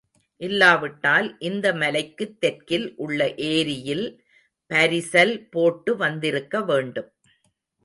[0.41, 4.05] இல்லாவிட்டால் இந்த மலைக்குத் தெற்கில் உள்ள ஏரியில்
[4.71, 7.11] பரிசல் போட்டு வந்திருக்கவேண்டும்.